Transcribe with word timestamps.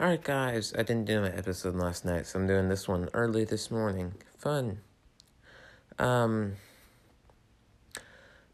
Alright, 0.00 0.24
guys, 0.24 0.72
I 0.72 0.82
didn't 0.82 1.04
do 1.04 1.20
my 1.20 1.28
episode 1.28 1.74
last 1.74 2.06
night, 2.06 2.26
so 2.26 2.38
I'm 2.38 2.46
doing 2.46 2.70
this 2.70 2.88
one 2.88 3.10
early 3.12 3.44
this 3.44 3.70
morning. 3.70 4.14
Fun. 4.38 4.78
Um, 5.98 6.54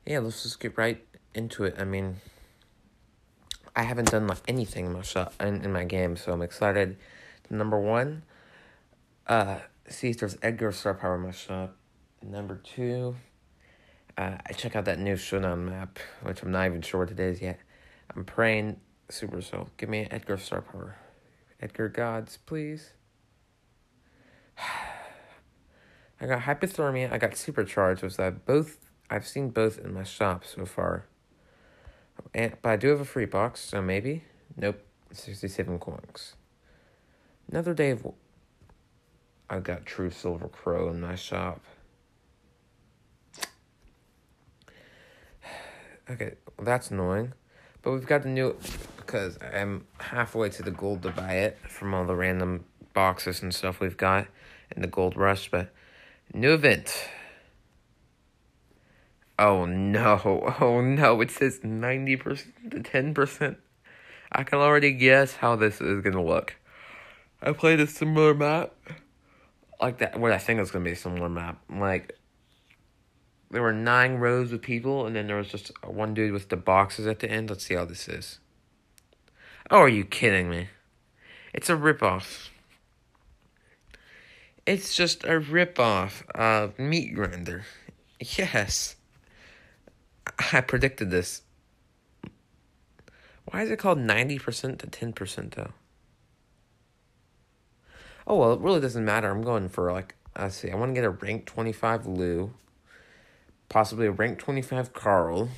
yeah, 0.05 0.19
let's 0.19 0.43
just 0.43 0.59
get 0.59 0.77
right 0.77 1.07
into 1.35 1.63
it. 1.63 1.77
I 1.79 1.85
mean, 1.85 2.17
I 3.77 3.85
haven't 3.85 4.11
done 4.11 4.27
like 4.27 4.41
anything 4.49 4.87
in 4.87 4.93
my 4.93 5.03
shop 5.03 5.35
in, 5.39 5.65
in 5.65 5.73
my 5.73 5.85
game, 5.85 6.17
so 6.17 6.33
I'm 6.33 6.43
excited. 6.43 6.97
Number 7.49 7.79
one, 7.79 8.25
uh, 9.29 9.59
see 9.89 10.11
if 10.11 10.19
there's 10.19 10.37
Edgar 10.43 10.73
Star 10.73 10.95
Power 10.95 11.15
in 11.15 11.21
my 11.21 11.31
shop. 11.31 11.77
Number 12.23 12.57
two, 12.57 13.15
uh, 14.19 14.39
I 14.45 14.53
check 14.53 14.75
out 14.75 14.87
that 14.87 14.99
new 14.99 15.15
Shunan 15.15 15.59
map, 15.59 16.01
which 16.25 16.43
I'm 16.43 16.51
not 16.51 16.67
even 16.67 16.83
sure 16.83 17.03
what 17.03 17.13
it 17.13 17.21
is 17.21 17.41
yet. 17.41 17.61
I'm 18.17 18.25
praying 18.25 18.81
Supercell. 19.11 19.69
give 19.77 19.89
me 19.89 20.01
an 20.01 20.09
Edgar 20.11 20.39
Star 20.39 20.61
Power. 20.61 20.97
Edgar 21.61 21.89
Gods, 21.89 22.39
please. 22.45 22.91
I 26.21 26.27
got 26.27 26.43
hypothermia. 26.43 27.13
I 27.13 27.19
got 27.19 27.37
supercharged. 27.37 28.03
Was 28.03 28.17
that 28.17 28.47
both? 28.47 28.79
I've 29.09 29.27
seen 29.27 29.51
both 29.51 29.79
in 29.79 29.95
my 29.95 30.03
shop 30.03 30.45
so 30.45 30.67
far. 30.67 31.07
And 32.35 32.57
but 32.63 32.71
I 32.71 32.77
do 32.77 32.89
have 32.89 33.01
a 33.01 33.05
free 33.05 33.27
box, 33.27 33.61
so 33.61 33.83
maybe. 33.83 34.25
Nope, 34.57 34.81
sixty-seven 35.13 35.79
coins. 35.79 36.35
Another 37.51 37.75
day 37.75 37.91
of. 37.91 38.07
I've 39.49 39.63
got 39.63 39.87
True 39.87 40.11
Silver 40.11 40.49
Crow 40.49 40.91
in 40.91 41.01
my 41.01 41.15
shop. 41.15 41.63
Okay, 46.09 46.35
well, 46.57 46.65
that's 46.65 46.93
annoying. 46.93 47.33
But 47.83 47.91
we've 47.91 48.07
got 48.07 48.23
the 48.23 48.29
new 48.29 48.57
because 49.07 49.39
I'm 49.55 49.87
halfway 49.99 50.51
to 50.51 50.63
the 50.63 50.71
gold 50.71 51.03
to 51.03 51.11
buy 51.11 51.35
it 51.35 51.59
from 51.69 51.95
all 51.95 52.05
the 52.05 52.17
random 52.17 52.65
boxes 52.93 53.43
and 53.43 53.55
stuff 53.55 53.81
we've 53.81 53.97
got 53.97 54.27
in 54.75 54.83
the 54.83 54.89
gold 54.89 55.17
rush. 55.17 55.51
But 55.51 55.73
new 56.35 56.53
event. 56.53 57.09
Oh 59.39 59.67
no, 59.67 60.55
oh 60.61 60.81
no, 60.81 61.21
it 61.21 61.31
says 61.31 61.61
90% 61.61 62.71
to 62.71 62.81
10%. 62.81 63.57
I 64.33 64.43
can 64.43 64.59
already 64.59 64.93
guess 64.93 65.37
how 65.37 65.57
this 65.57 65.81
is 65.81 66.03
gonna 66.03 66.25
look. 66.25 66.57
I 67.41 67.53
played 67.53 67.81
a 67.81 67.87
similar 67.87 68.35
map. 68.35 68.75
Like 69.81 69.99
that, 69.99 70.19
what 70.19 70.33
I 70.33 70.39
think 70.39 70.61
is 70.61 70.71
gonna 70.71 70.85
be 70.85 70.93
a 70.93 70.97
similar 70.97 71.29
map. 71.29 71.61
Like, 71.71 72.17
there 73.51 73.63
were 73.63 73.73
nine 73.73 74.15
rows 74.15 74.53
of 74.53 74.63
people, 74.63 75.07
and 75.07 75.15
then 75.15 75.29
there 75.29 75.37
was 75.37 75.49
just 75.49 75.71
one 75.85 76.15
dude 76.15 76.33
with 76.33 76.49
the 76.49 76.57
boxes 76.57 77.07
at 77.07 77.21
the 77.21 77.31
end. 77.31 77.51
Let's 77.51 77.65
see 77.65 77.75
how 77.75 77.85
this 77.85 78.09
is. 78.09 78.41
Oh, 79.69 79.81
are 79.81 79.89
you 79.89 80.05
kidding 80.05 80.49
me? 80.49 80.69
It's 81.53 81.69
a 81.69 81.75
ripoff. 81.75 82.51
It's 84.65 84.95
just 84.95 85.25
a 85.25 85.41
ripoff 85.41 86.23
of 86.31 86.79
Meat 86.79 87.15
Grinder. 87.15 87.65
Yes. 88.21 88.95
I 90.53 90.61
predicted 90.61 91.11
this. 91.11 91.43
Why 93.47 93.63
is 93.63 93.71
it 93.71 93.79
called 93.79 93.99
90% 93.99 94.79
to 94.79 94.87
10% 94.87 95.55
though? 95.55 95.73
Oh, 98.27 98.37
well, 98.37 98.53
it 98.53 98.61
really 98.61 98.81
doesn't 98.81 99.05
matter. 99.05 99.31
I'm 99.31 99.43
going 99.43 99.69
for 99.69 99.93
like, 99.93 100.15
let's 100.39 100.57
see, 100.57 100.71
I 100.71 100.77
want 100.77 100.91
to 100.91 100.95
get 100.95 101.05
a 101.05 101.11
rank 101.11 101.47
25 101.47 102.07
Lou, 102.07 102.53
possibly 103.69 104.07
a 104.07 104.13
rank 104.13 104.39
25 104.39 104.93
Carl. 104.93 105.49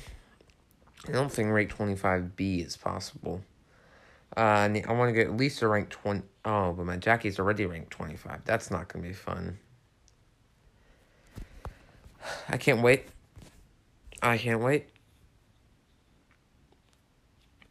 I 1.07 1.11
don't 1.11 1.31
think 1.31 1.51
rank 1.51 1.75
25B 1.75 2.65
is 2.65 2.75
possible. 2.75 3.41
Uh, 4.39 4.69
I 4.87 4.93
want 4.93 5.09
to 5.09 5.13
get 5.13 5.27
at 5.27 5.35
least 5.35 5.61
a 5.63 5.67
rank 5.67 5.89
20. 5.89 6.21
Oh, 6.45 6.71
but 6.71 6.85
my 6.85 6.95
Jackie's 6.95 7.39
already 7.39 7.65
ranked 7.65 7.91
25. 7.91 8.45
That's 8.45 8.71
not 8.71 8.87
going 8.87 9.03
to 9.03 9.09
be 9.09 9.13
fun. 9.13 9.59
I 12.47 12.55
can't 12.55 12.81
wait. 12.81 13.07
I 14.21 14.37
can't 14.37 14.61
wait. 14.61 14.87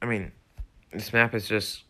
I 0.03 0.05
mean, 0.05 0.31
this 0.93 1.11
map 1.15 1.35
is 1.35 1.49
just 1.49 1.85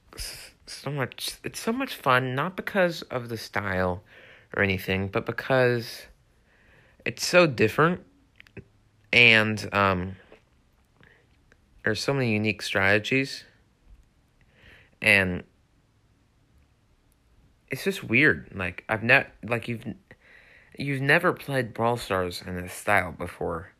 so 0.67 0.93
much. 0.93 1.33
It's 1.43 1.59
so 1.59 1.73
much 1.73 1.97
fun, 1.97 2.37
not 2.37 2.55
because 2.55 3.03
of 3.03 3.31
the 3.31 3.37
style 3.37 4.05
or 4.57 4.63
anything, 4.63 5.09
but 5.09 5.27
because 5.27 6.03
it's 7.05 7.27
so 7.27 7.49
different 7.49 8.01
and 9.13 9.69
um, 9.75 10.15
there's 11.83 12.01
so 12.01 12.15
many 12.15 12.33
unique 12.33 12.63
strategies 12.63 13.43
and 15.01 15.45
it's 17.71 17.85
just 17.85 18.05
weird. 18.05 18.51
Like 18.55 18.85
I've 18.89 19.03
not 19.03 19.27
like 19.43 19.69
you've 19.69 19.85
you've 20.79 21.01
never 21.01 21.33
played 21.33 21.75
Brawl 21.75 21.97
Stars 21.97 22.43
in 22.47 22.57
this 22.57 22.73
style 22.73 23.13
before. 23.13 23.73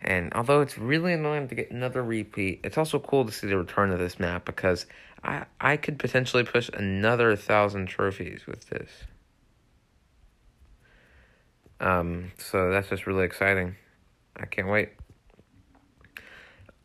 And 0.00 0.34
although 0.34 0.60
it's 0.60 0.76
really 0.76 1.14
annoying 1.14 1.48
to 1.48 1.54
get 1.54 1.70
another 1.70 2.02
repeat, 2.02 2.60
it's 2.62 2.76
also 2.76 2.98
cool 2.98 3.24
to 3.24 3.32
see 3.32 3.46
the 3.46 3.56
return 3.56 3.90
of 3.90 3.98
this 3.98 4.18
map 4.18 4.44
because 4.44 4.86
I 5.22 5.46
I 5.60 5.76
could 5.76 5.98
potentially 5.98 6.44
push 6.44 6.68
another 6.72 7.36
thousand 7.36 7.86
trophies 7.86 8.46
with 8.46 8.68
this. 8.68 8.90
Um, 11.80 12.32
so 12.38 12.70
that's 12.70 12.88
just 12.88 13.06
really 13.06 13.24
exciting. 13.24 13.76
I 14.36 14.46
can't 14.46 14.68
wait. 14.68 14.90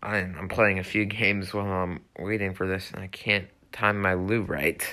I'm 0.01 0.36
I'm 0.40 0.47
playing 0.47 0.80
a 0.80 0.84
few 0.84 1.06
games 1.22 1.53
while 1.53 1.66
I'm 1.66 2.01
waiting 2.18 2.53
for 2.53 2.68
this, 2.68 2.91
and 2.91 3.03
I 3.03 3.07
can't 3.07 3.47
time 3.72 4.02
my 4.02 4.13
Lou 4.13 4.41
right. 4.41 4.84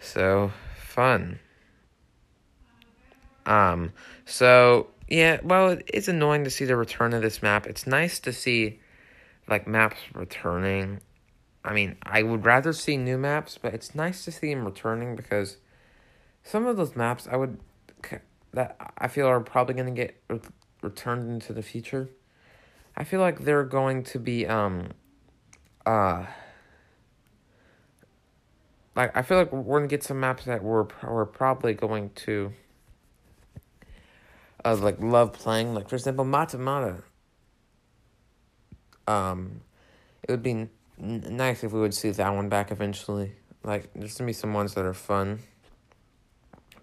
So 0.00 0.52
fun. 0.76 1.38
Um, 3.44 3.92
so 4.24 4.88
yeah, 5.08 5.38
well, 5.42 5.78
it's 5.86 6.08
annoying 6.08 6.44
to 6.44 6.50
see 6.50 6.64
the 6.64 6.76
return 6.76 7.14
of 7.14 7.22
this 7.22 7.42
map. 7.42 7.66
It's 7.66 7.86
nice 7.86 8.18
to 8.20 8.32
see 8.32 8.80
like 9.48 9.66
maps 9.66 9.98
returning. 10.14 11.00
I 11.64 11.72
mean, 11.72 11.96
I 12.02 12.22
would 12.22 12.44
rather 12.44 12.72
see 12.72 12.96
new 12.96 13.18
maps, 13.18 13.58
but 13.60 13.74
it's 13.74 13.94
nice 13.94 14.24
to 14.24 14.32
see 14.32 14.52
them 14.52 14.64
returning 14.64 15.16
because 15.16 15.58
some 16.42 16.66
of 16.66 16.76
those 16.76 16.96
maps 16.96 17.28
I 17.30 17.36
would 17.36 17.58
that 18.52 18.76
I 18.98 19.08
feel 19.08 19.26
are 19.26 19.40
probably 19.40 19.74
going 19.74 19.94
to 19.94 20.02
get 20.02 20.20
re- 20.28 20.40
returned 20.82 21.30
into 21.30 21.52
the 21.52 21.62
future. 21.62 22.08
I 22.96 23.04
feel 23.04 23.20
like 23.20 23.40
they're 23.40 23.64
going 23.64 24.02
to 24.04 24.18
be 24.18 24.46
um 24.46 24.88
uh 25.84 26.26
like 28.96 29.14
I 29.16 29.22
feel 29.22 29.36
like 29.36 29.52
we're 29.52 29.78
gonna 29.78 29.88
get 29.88 30.02
some 30.02 30.18
maps 30.18 30.46
that 30.46 30.64
we're 30.64 30.86
we're 31.06 31.26
probably 31.26 31.74
going 31.74 32.10
to 32.16 32.52
uh 34.64 34.74
like 34.76 35.00
love 35.00 35.34
playing. 35.34 35.74
Like 35.74 35.88
for 35.88 35.96
example, 35.96 36.24
Mata 36.24 36.58
Mata. 36.58 37.02
Um, 39.06 39.60
it 40.24 40.32
would 40.32 40.42
be 40.42 40.50
n- 40.50 40.70
nice 40.98 41.62
if 41.62 41.72
we 41.72 41.78
would 41.78 41.94
see 41.94 42.10
that 42.10 42.34
one 42.34 42.48
back 42.48 42.72
eventually. 42.72 43.32
Like 43.62 43.90
there's 43.94 44.16
gonna 44.16 44.26
be 44.26 44.32
some 44.32 44.54
ones 44.54 44.74
that 44.74 44.84
are 44.84 44.94
fun, 44.94 45.40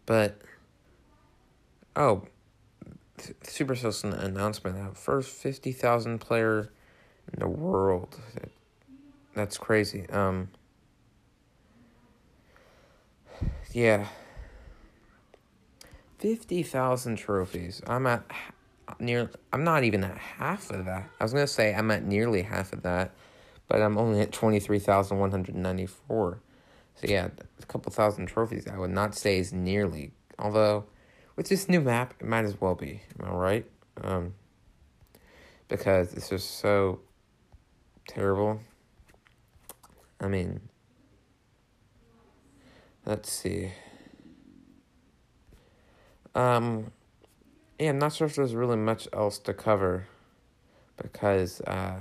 but 0.06 0.40
oh, 1.96 2.24
Supercell's 3.18 4.04
an 4.04 4.14
announcement 4.14 4.78
that 4.78 4.96
first 4.96 5.32
fifty 5.32 5.72
thousand 5.72 6.20
player 6.20 6.72
in 7.34 7.40
the 7.40 7.48
world. 7.48 8.20
That's 9.34 9.58
crazy. 9.58 10.08
Um. 10.10 10.50
Yeah. 13.74 14.08
50,000 16.20 17.18
trophies. 17.18 17.82
I'm 17.88 18.08
at 18.08 18.24
near 19.00 19.32
I'm 19.52 19.64
not 19.64 19.84
even 19.84 20.04
at 20.04 20.18
half 20.18 20.70
of 20.70 20.86
that. 20.86 21.10
I 21.20 21.24
was 21.24 21.34
going 21.34 21.46
to 21.46 21.52
say 21.52 21.74
I'm 21.74 21.90
at 21.92 22.06
nearly 22.06 22.44
half 22.44 22.72
of 22.72 22.84
that, 22.84 23.12
but 23.68 23.82
I'm 23.82 23.98
only 23.98 24.22
at 24.22 24.32
23,194. 24.32 26.40
So 26.96 27.08
yeah, 27.08 27.30
a 27.62 27.66
couple 27.66 27.92
thousand 27.92 28.28
trophies 28.28 28.68
I 28.68 28.78
would 28.78 28.92
not 28.92 29.16
say 29.16 29.40
is 29.40 29.52
nearly. 29.52 30.12
Although 30.38 30.86
with 31.36 31.50
this 31.50 31.68
new 31.68 31.82
map, 31.82 32.14
it 32.20 32.28
might 32.28 32.46
as 32.46 32.62
well 32.62 32.76
be. 32.76 33.02
Am 33.20 33.28
I 33.28 33.32
right? 33.32 33.66
Um 34.02 34.36
because 35.68 36.14
it's 36.14 36.30
just 36.30 36.60
so 36.60 37.00
terrible. 38.08 38.60
I 40.22 40.28
mean, 40.28 40.62
Let's 43.06 43.30
see. 43.30 43.74
Um, 46.36 46.92
yeah, 47.78 47.90
I'm 47.90 48.00
not 48.00 48.14
sure 48.14 48.28
if 48.28 48.36
there's 48.36 48.56
really 48.56 48.78
much 48.78 49.08
else 49.12 49.38
to 49.40 49.54
cover 49.54 50.08
because, 50.96 51.60
uh, 51.62 51.98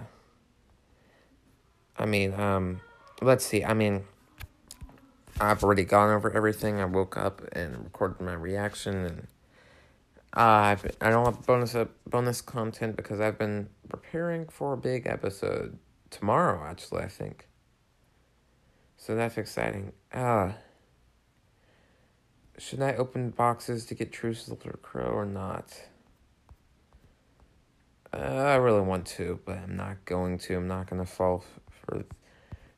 I 1.98 2.06
mean, 2.06 2.34
um, 2.34 2.80
let's 3.20 3.44
see. 3.44 3.64
I 3.64 3.74
mean, 3.74 4.04
I've 5.40 5.64
already 5.64 5.84
gone 5.84 6.10
over 6.10 6.32
everything. 6.32 6.80
I 6.80 6.84
woke 6.84 7.16
up 7.16 7.42
and 7.52 7.84
recorded 7.84 8.20
my 8.20 8.34
reaction, 8.34 8.94
and 8.94 9.26
uh, 10.36 10.40
I've, 10.40 10.96
I 11.00 11.10
don't 11.10 11.24
have 11.24 11.44
bonus 11.44 11.74
uh, 11.74 11.86
bonus 12.06 12.40
content 12.40 12.96
because 12.96 13.20
I've 13.20 13.38
been 13.38 13.68
preparing 13.88 14.46
for 14.46 14.72
a 14.72 14.76
big 14.76 15.06
episode 15.06 15.78
tomorrow. 16.10 16.64
Actually, 16.64 17.02
I 17.02 17.08
think. 17.08 17.48
So 18.96 19.16
that's 19.16 19.36
exciting. 19.36 19.92
Uh, 20.12 20.52
should 22.62 22.80
I 22.80 22.94
open 22.94 23.30
boxes 23.30 23.84
to 23.86 23.94
get 23.94 24.12
True 24.12 24.34
Silver 24.34 24.78
Crow 24.80 25.10
or 25.10 25.26
not? 25.26 25.82
Uh, 28.14 28.18
I 28.18 28.54
really 28.54 28.82
want 28.82 29.04
to, 29.06 29.40
but 29.44 29.58
I'm 29.58 29.76
not 29.76 30.04
going 30.04 30.38
to. 30.38 30.56
I'm 30.56 30.68
not 30.68 30.88
going 30.88 31.04
to 31.04 31.10
fall 31.10 31.44
for 31.68 32.04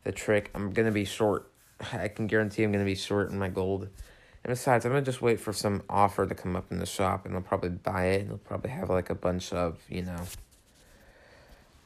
the 0.02 0.10
trick. 0.10 0.50
I'm 0.54 0.72
going 0.72 0.86
to 0.86 0.92
be 0.92 1.04
short. 1.04 1.52
I 1.92 2.08
can 2.08 2.26
guarantee 2.26 2.62
I'm 2.62 2.72
going 2.72 2.84
to 2.84 2.90
be 2.90 2.94
short 2.94 3.30
in 3.30 3.38
my 3.38 3.50
gold. 3.50 3.82
And 3.82 4.50
besides, 4.50 4.86
I'm 4.86 4.92
going 4.92 5.04
to 5.04 5.10
just 5.10 5.20
wait 5.20 5.38
for 5.38 5.52
some 5.52 5.82
offer 5.90 6.26
to 6.26 6.34
come 6.34 6.56
up 6.56 6.72
in 6.72 6.78
the 6.78 6.86
shop, 6.86 7.26
and 7.26 7.34
I'll 7.34 7.42
probably 7.42 7.70
buy 7.70 8.06
it. 8.06 8.22
And 8.22 8.30
I'll 8.30 8.38
probably 8.38 8.70
have 8.70 8.88
like 8.88 9.10
a 9.10 9.14
bunch 9.14 9.52
of, 9.52 9.82
you 9.90 10.02
know, 10.02 10.22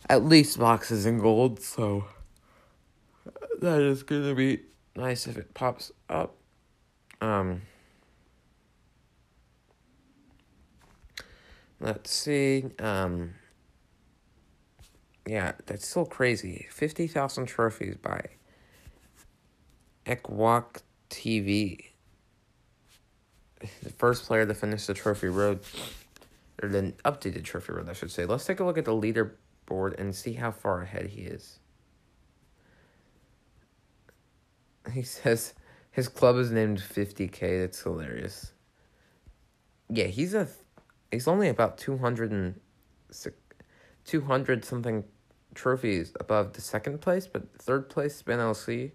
at 0.09 0.25
least 0.25 0.57
boxes 0.57 1.05
in 1.05 1.19
gold. 1.19 1.61
So 1.61 2.05
that 3.61 3.81
is 3.81 4.05
going 4.05 4.23
to 4.23 4.37
be 4.37 4.61
nice 4.95 5.27
if 5.27 5.37
it 5.37 5.53
pops 5.53 5.91
up. 6.09 6.37
Um, 7.21 7.63
let's 11.81 12.11
see. 12.11 12.65
Um, 12.79 13.35
yeah, 15.27 15.53
that's 15.67 15.87
still 15.87 16.07
crazy. 16.07 16.67
50,000 16.71 17.47
trophies 17.47 17.97
by 17.97 18.23
Ekwok 20.07 20.83
TV. 21.11 21.91
The 23.83 23.91
first 23.91 24.25
player 24.25 24.47
to 24.47 24.55
finish 24.55 24.87
the 24.87 24.95
trophy 24.95 25.29
road, 25.29 25.61
or 26.63 26.69
the 26.69 26.95
updated 27.05 27.45
trophy 27.45 27.73
road, 27.73 27.89
I 27.89 27.93
should 27.93 28.11
say. 28.11 28.25
Let's 28.25 28.47
take 28.47 28.61
a 28.61 28.65
look 28.65 28.79
at 28.79 28.85
the 28.85 28.93
leaderboard 28.93 29.99
and 29.99 30.15
see 30.15 30.33
how 30.35 30.51
far 30.51 30.83
ahead 30.83 31.07
he 31.07 31.23
is. 31.23 31.59
He 34.93 35.03
says 35.05 35.55
his 35.91 36.09
club 36.09 36.37
is 36.37 36.51
named 36.51 36.79
50k. 36.79 37.61
That's 37.61 37.83
hilarious. 37.83 38.53
Yeah, 39.91 40.05
he's 40.05 40.35
a 40.35 40.49
he's 41.11 41.29
only 41.29 41.49
about 41.49 41.79
200 41.79 42.31
and 42.31 42.61
200 44.05 44.65
something 44.65 45.05
trophies 45.55 46.13
above 46.21 46.55
the 46.55 46.61
second 46.61 47.01
place, 47.01 47.27
but 47.27 47.43
third 47.59 47.89
place 47.89 48.17
Spin 48.17 48.39
LC. 48.39 48.93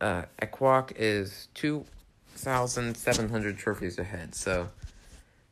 Uh, 0.00 0.24
is 0.96 1.48
2,700 1.54 3.56
trophies 3.56 3.98
ahead. 3.98 4.34
So 4.34 4.68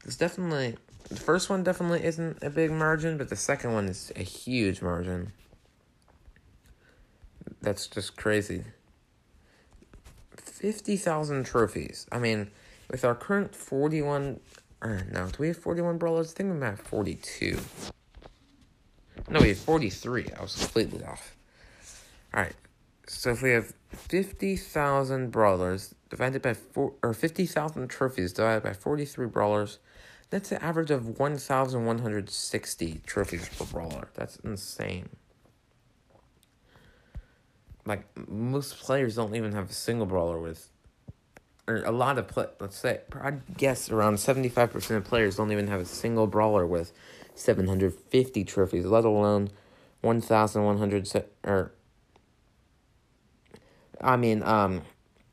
it's 0.05 0.17
definitely 0.17 0.77
the 1.09 1.17
first 1.17 1.51
one 1.51 1.63
definitely 1.63 2.05
isn't 2.05 2.43
a 2.43 2.51
big 2.51 2.71
margin, 2.71 3.17
but 3.17 3.29
the 3.29 3.37
second 3.37 3.73
one 3.73 3.89
is 3.89 4.13
a 4.17 4.23
huge 4.23 4.83
margin. 4.83 5.33
That's 7.63 7.87
just 7.87 8.17
crazy. 8.17 8.65
50,000 10.37 11.45
trophies. 11.45 12.07
I 12.13 12.19
mean, 12.19 12.51
with 12.91 13.05
our 13.05 13.15
current 13.15 13.55
41 13.55 14.41
or 14.83 15.07
no, 15.13 15.27
do 15.27 15.37
we 15.39 15.49
have 15.49 15.59
41 15.59 15.99
brawlers? 15.99 16.33
I 16.33 16.35
think 16.37 16.55
we 16.55 16.61
have 16.67 16.81
42. 16.81 17.59
No, 19.29 19.41
we 19.41 19.49
have 19.49 19.59
43. 19.59 20.27
I 20.39 20.43
was 20.43 20.57
completely 20.57 21.05
off. 21.05 21.37
Alright. 22.35 22.55
So 23.07 23.31
if 23.31 23.43
we 23.43 23.51
have 23.51 23.75
50,000 23.91 25.31
brawlers 25.31 25.95
divided 26.09 26.43
by 26.43 26.55
four 26.55 26.95
or 27.03 27.13
50,000 27.13 27.89
trophies 27.89 28.33
divided 28.33 28.63
by 28.63 28.73
43 28.73 29.27
brawlers, 29.27 29.79
that's 30.31 30.53
an 30.53 30.59
average 30.59 30.91
of 30.91 31.19
1,160 31.19 33.01
trophies 33.05 33.49
per 33.59 33.65
brawler. 33.65 34.09
That's 34.15 34.37
insane. 34.37 35.09
Like 37.85 38.05
most 38.29 38.79
players 38.79 39.17
don't 39.17 39.35
even 39.35 39.53
have 39.53 39.71
a 39.71 39.75
single 39.75 40.07
brawler 40.07 40.39
with 40.39 40.71
or 41.67 41.83
a 41.85 41.93
lot 41.93 42.19
of 42.19 42.29
play, 42.29 42.47
let's 42.59 42.77
say 42.77 43.01
I 43.21 43.33
guess 43.57 43.91
around 43.91 44.17
75% 44.17 44.97
of 44.97 45.05
players 45.05 45.37
don't 45.37 45.53
even 45.53 45.69
have 45.69 45.81
a 45.81 45.85
single 45.85 46.27
brawler 46.27 46.67
with 46.67 46.93
750 47.35 48.45
trophies, 48.45 48.87
let 48.87 49.05
alone 49.05 49.51
1,100 50.03 51.25
or 51.45 51.73
I 54.01 54.17
mean, 54.17 54.43
um, 54.43 54.81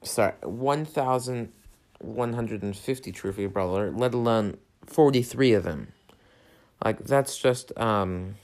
sorry, 0.01 0.33
1,150 0.41 3.12
trophy 3.12 3.45
brawler, 3.47 3.91
let 3.91 4.13
alone 4.13 4.57
43 4.85 5.53
of 5.53 5.63
them. 5.63 5.94
Like, 6.83 7.06
that's 7.06 7.38
just, 7.38 7.71
um, 7.77 8.35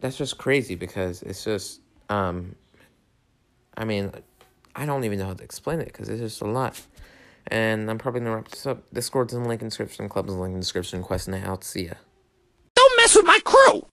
that's 0.00 0.18
just 0.18 0.38
crazy 0.38 0.74
because 0.74 1.22
it's 1.22 1.42
just, 1.42 1.80
um, 2.10 2.54
I 3.76 3.84
mean, 3.84 4.12
I 4.78 4.84
don't 4.84 5.04
even 5.04 5.18
know 5.18 5.26
how 5.26 5.34
to 5.34 5.42
explain 5.42 5.80
it 5.80 5.86
because 5.86 6.08
it's 6.10 6.20
just 6.20 6.42
a 6.42 6.46
lot. 6.46 6.80
And 7.46 7.90
I'm 7.90 7.96
probably 7.96 8.20
gonna 8.20 8.36
wrap 8.36 8.48
this 8.48 8.66
up. 8.66 8.82
Discord's 8.92 9.32
in 9.32 9.42
the 9.42 9.48
link 9.48 9.62
in 9.62 9.68
description, 9.68 10.08
club's 10.08 10.30
in 10.30 10.36
the 10.36 10.42
link 10.42 10.54
in 10.54 10.60
description, 10.60 11.02
quest 11.02 11.28
and 11.28 11.44
out. 11.44 11.64
See 11.64 11.86
ya. 11.86 11.94
Don't 12.74 12.96
mess 12.98 13.16
with 13.16 13.24
my 13.24 13.40
crew! 13.44 13.82